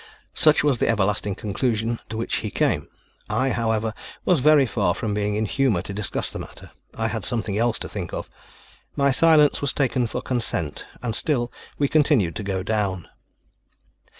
[0.33, 2.87] Such was the everlasting conclusion to which he came.
[3.29, 3.93] I, however,
[4.25, 6.71] was very far from being in humor to discuss the matter.
[6.95, 8.27] I had something else to think of.
[8.95, 13.09] My silence was taken for consent; and still we continued to go down.